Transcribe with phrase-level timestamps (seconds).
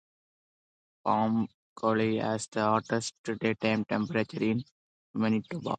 [1.05, 4.63] Plum Coulee has the hottest daytime temperatures in
[5.13, 5.69] Manitoba.